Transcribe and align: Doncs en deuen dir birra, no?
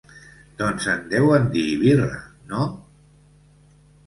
Doncs 0.61 0.87
en 0.93 1.03
deuen 1.11 1.45
dir 1.57 1.67
birra, 1.83 2.17
no? 2.55 2.65